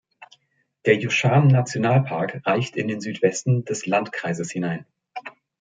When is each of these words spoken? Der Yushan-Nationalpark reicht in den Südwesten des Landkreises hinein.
Der 0.87 0.95
Yushan-Nationalpark 0.97 2.41
reicht 2.47 2.75
in 2.75 2.87
den 2.87 3.01
Südwesten 3.01 3.65
des 3.65 3.85
Landkreises 3.85 4.49
hinein. 4.49 4.87